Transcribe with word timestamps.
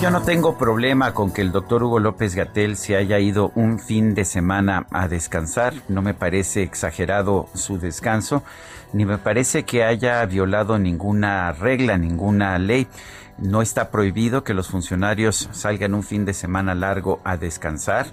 Yo 0.00 0.10
no 0.12 0.22
tengo 0.22 0.56
problema 0.56 1.12
con 1.12 1.32
que 1.32 1.42
el 1.42 1.50
doctor 1.50 1.82
Hugo 1.82 1.98
López 1.98 2.36
Gatel 2.36 2.76
se 2.76 2.94
haya 2.94 3.18
ido 3.18 3.50
un 3.56 3.80
fin 3.80 4.14
de 4.14 4.24
semana 4.24 4.86
a 4.92 5.08
descansar. 5.08 5.74
No 5.88 6.02
me 6.02 6.14
parece 6.14 6.62
exagerado 6.62 7.48
su 7.54 7.78
descanso, 7.78 8.44
ni 8.92 9.04
me 9.04 9.18
parece 9.18 9.64
que 9.64 9.82
haya 9.82 10.24
violado 10.26 10.78
ninguna 10.78 11.50
regla, 11.52 11.98
ninguna 11.98 12.56
ley. 12.58 12.86
No 13.38 13.60
está 13.60 13.90
prohibido 13.90 14.44
que 14.44 14.54
los 14.54 14.68
funcionarios 14.68 15.48
salgan 15.52 15.94
un 15.94 16.04
fin 16.04 16.24
de 16.24 16.34
semana 16.34 16.74
largo 16.74 17.20
a 17.24 17.36
descansar. 17.36 18.06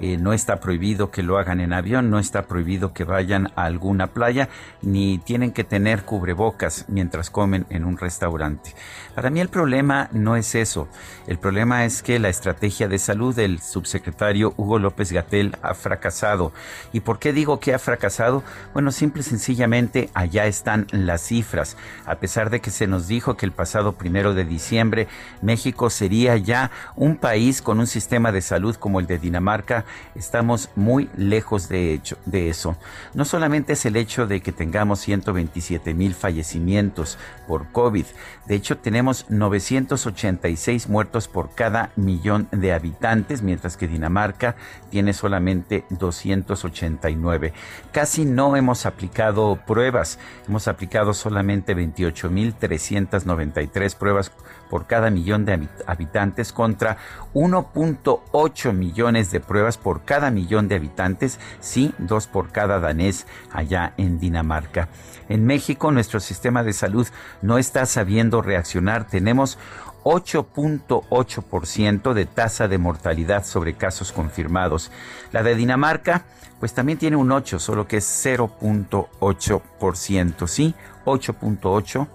Eh, 0.00 0.16
no 0.16 0.32
está 0.32 0.60
prohibido 0.60 1.10
que 1.10 1.22
lo 1.22 1.38
hagan 1.38 1.60
en 1.60 1.74
avión, 1.74 2.08
no 2.08 2.18
está 2.18 2.42
prohibido 2.42 2.94
que 2.94 3.04
vayan 3.04 3.48
a 3.54 3.64
alguna 3.64 4.06
playa, 4.06 4.48
ni 4.80 5.18
tienen 5.18 5.52
que 5.52 5.62
tener 5.62 6.04
cubrebocas 6.04 6.86
mientras 6.88 7.28
comen 7.28 7.66
en 7.68 7.84
un 7.84 7.98
restaurante. 7.98 8.74
Para 9.14 9.28
mí 9.28 9.40
el 9.40 9.50
problema 9.50 10.08
no 10.12 10.36
es 10.36 10.54
eso. 10.54 10.88
El 11.30 11.38
problema 11.38 11.84
es 11.84 12.02
que 12.02 12.18
la 12.18 12.28
estrategia 12.28 12.88
de 12.88 12.98
salud 12.98 13.32
del 13.32 13.60
subsecretario 13.60 14.52
Hugo 14.56 14.80
López 14.80 15.12
Gatel 15.12 15.56
ha 15.62 15.74
fracasado. 15.74 16.52
¿Y 16.92 16.98
por 16.98 17.20
qué 17.20 17.32
digo 17.32 17.60
que 17.60 17.72
ha 17.72 17.78
fracasado? 17.78 18.42
Bueno, 18.72 18.90
simple 18.90 19.20
y 19.20 19.24
sencillamente 19.24 20.10
allá 20.12 20.46
están 20.46 20.88
las 20.90 21.22
cifras. 21.22 21.76
A 22.04 22.16
pesar 22.16 22.50
de 22.50 22.60
que 22.60 22.72
se 22.72 22.88
nos 22.88 23.06
dijo 23.06 23.36
que 23.36 23.46
el 23.46 23.52
pasado 23.52 23.92
primero 23.92 24.34
de 24.34 24.44
diciembre 24.44 25.06
México 25.40 25.88
sería 25.88 26.36
ya 26.36 26.72
un 26.96 27.16
país 27.16 27.62
con 27.62 27.78
un 27.78 27.86
sistema 27.86 28.32
de 28.32 28.42
salud 28.42 28.74
como 28.74 28.98
el 28.98 29.06
de 29.06 29.18
Dinamarca, 29.18 29.84
estamos 30.16 30.70
muy 30.74 31.10
lejos 31.16 31.68
de, 31.68 31.94
hecho, 31.94 32.18
de 32.26 32.48
eso. 32.48 32.76
No 33.14 33.24
solamente 33.24 33.74
es 33.74 33.86
el 33.86 33.94
hecho 33.94 34.26
de 34.26 34.40
que 34.40 34.50
tengamos 34.50 34.98
127 34.98 35.94
mil 35.94 36.12
fallecimientos 36.12 37.18
por 37.46 37.70
COVID, 37.70 38.06
de 38.48 38.54
hecho 38.56 38.78
tenemos 38.78 39.26
986 39.28 40.88
por 41.28 41.54
cada 41.54 41.90
millón 41.96 42.48
de 42.52 42.72
habitantes, 42.72 43.42
mientras 43.42 43.76
que 43.76 43.88
Dinamarca 43.88 44.54
tiene 44.90 45.12
solamente 45.12 45.84
289. 45.90 47.52
Casi 47.92 48.24
no 48.24 48.56
hemos 48.56 48.86
aplicado 48.86 49.58
pruebas, 49.66 50.18
hemos 50.48 50.68
aplicado 50.68 51.12
solamente 51.14 51.76
28.393 51.76 53.96
pruebas 53.96 54.30
por 54.70 54.86
cada 54.86 55.10
millón 55.10 55.44
de 55.44 55.68
habitantes 55.86 56.52
contra 56.52 56.96
1.8 57.34 58.72
millones 58.72 59.32
de 59.32 59.40
pruebas 59.40 59.76
por 59.76 60.04
cada 60.04 60.30
millón 60.30 60.68
de 60.68 60.76
habitantes, 60.76 61.40
sí, 61.60 61.92
dos 61.98 62.28
por 62.28 62.50
cada 62.50 62.78
danés 62.78 63.26
allá 63.52 63.92
en 63.96 64.20
Dinamarca. 64.20 64.88
En 65.28 65.46
México 65.46 65.92
nuestro 65.92 66.20
sistema 66.20 66.62
de 66.62 66.72
salud 66.72 67.06
no 67.42 67.58
está 67.58 67.86
sabiendo 67.86 68.42
reaccionar. 68.42 69.06
Tenemos 69.06 69.58
8.8% 70.04 72.12
de 72.12 72.26
tasa 72.26 72.68
de 72.68 72.78
mortalidad 72.78 73.44
sobre 73.44 73.74
casos 73.74 74.12
confirmados. 74.12 74.92
La 75.32 75.42
de 75.42 75.54
Dinamarca, 75.54 76.26
pues 76.58 76.74
también 76.74 76.98
tiene 76.98 77.16
un 77.16 77.32
8, 77.32 77.58
solo 77.58 77.88
que 77.88 77.96
es 77.98 78.26
0.8%, 78.26 80.46
¿sí? 80.46 80.74
8.8 81.04 82.08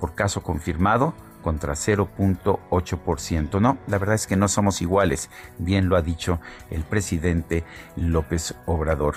por 0.00 0.14
caso 0.14 0.42
confirmado 0.42 1.14
contra 1.42 1.74
0.8%. 1.74 3.60
No, 3.60 3.78
la 3.86 3.98
verdad 3.98 4.14
es 4.14 4.26
que 4.26 4.36
no 4.36 4.48
somos 4.48 4.82
iguales, 4.82 5.30
bien 5.58 5.88
lo 5.88 5.96
ha 5.96 6.02
dicho 6.02 6.40
el 6.70 6.82
presidente 6.82 7.64
López 7.96 8.54
Obrador. 8.66 9.16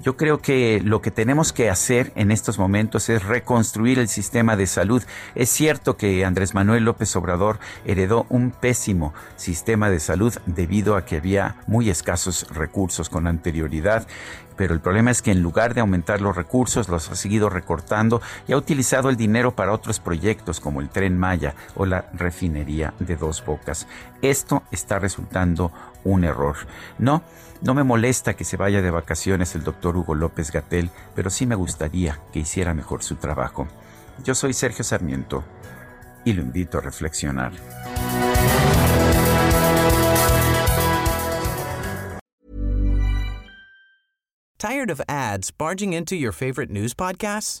Yo 0.00 0.16
creo 0.16 0.38
que 0.38 0.80
lo 0.84 1.00
que 1.00 1.10
tenemos 1.10 1.52
que 1.52 1.70
hacer 1.70 2.12
en 2.16 2.30
estos 2.30 2.58
momentos 2.58 3.08
es 3.08 3.24
reconstruir 3.24 3.98
el 3.98 4.08
sistema 4.08 4.56
de 4.56 4.66
salud. 4.66 5.02
Es 5.34 5.50
cierto 5.50 5.96
que 5.96 6.24
Andrés 6.24 6.54
Manuel 6.54 6.84
López 6.84 7.14
Obrador 7.16 7.58
heredó 7.84 8.26
un 8.28 8.50
pésimo 8.50 9.14
sistema 9.36 9.90
de 9.90 10.00
salud 10.00 10.34
debido 10.46 10.96
a 10.96 11.04
que 11.04 11.16
había 11.16 11.56
muy 11.66 11.90
escasos 11.90 12.46
recursos 12.54 13.08
con 13.08 13.26
anterioridad 13.26 14.06
pero 14.56 14.74
el 14.74 14.80
problema 14.80 15.10
es 15.10 15.22
que 15.22 15.32
en 15.32 15.42
lugar 15.42 15.74
de 15.74 15.80
aumentar 15.80 16.20
los 16.20 16.36
recursos, 16.36 16.88
los 16.88 17.10
ha 17.10 17.14
seguido 17.14 17.50
recortando 17.50 18.22
y 18.46 18.52
ha 18.52 18.56
utilizado 18.56 19.08
el 19.08 19.16
dinero 19.16 19.54
para 19.54 19.72
otros 19.72 20.00
proyectos 20.00 20.60
como 20.60 20.80
el 20.80 20.88
tren 20.88 21.18
Maya 21.18 21.54
o 21.74 21.86
la 21.86 22.10
refinería 22.12 22.94
de 22.98 23.16
dos 23.16 23.44
bocas. 23.44 23.86
Esto 24.22 24.62
está 24.70 24.98
resultando 24.98 25.72
un 26.04 26.24
error. 26.24 26.56
No, 26.98 27.22
no 27.62 27.74
me 27.74 27.84
molesta 27.84 28.34
que 28.34 28.44
se 28.44 28.56
vaya 28.56 28.82
de 28.82 28.90
vacaciones 28.90 29.54
el 29.54 29.64
doctor 29.64 29.96
Hugo 29.96 30.14
López 30.14 30.50
Gatel, 30.50 30.90
pero 31.14 31.30
sí 31.30 31.46
me 31.46 31.54
gustaría 31.54 32.20
que 32.32 32.40
hiciera 32.40 32.74
mejor 32.74 33.02
su 33.02 33.16
trabajo. 33.16 33.66
Yo 34.22 34.34
soy 34.34 34.52
Sergio 34.52 34.84
Sarmiento 34.84 35.44
y 36.24 36.32
lo 36.32 36.42
invito 36.42 36.78
a 36.78 36.80
reflexionar. 36.80 37.52
Tired 44.58 44.90
of 44.90 45.00
ads 45.08 45.50
barging 45.50 45.92
into 45.92 46.16
your 46.16 46.32
favorite 46.32 46.70
news 46.70 46.94
podcasts? 46.94 47.60